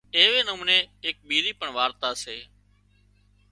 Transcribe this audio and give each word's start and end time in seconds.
ايوي 0.17 0.41
نموني 0.49 0.77
اِيڪ 1.03 1.17
ٻيزي 1.27 1.51
پڻ 1.59 1.69
وارتا 1.77 2.09
سي 2.23 2.37